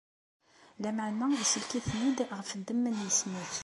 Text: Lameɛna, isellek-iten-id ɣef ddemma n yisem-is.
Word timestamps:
Lameɛna, 0.81 1.27
isellek-iten-id 1.43 2.19
ɣef 2.37 2.49
ddemma 2.57 2.89
n 2.91 2.97
yisem-is. 3.03 3.57